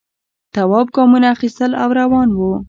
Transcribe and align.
تواب 0.55 0.87
گامونه 0.95 1.27
اخیستل 1.35 1.71
او 1.83 1.89
روان 1.99 2.29
و. 2.37 2.39